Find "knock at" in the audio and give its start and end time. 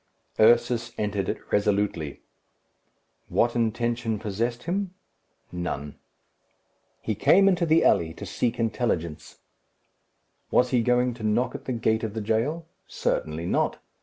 11.23-11.65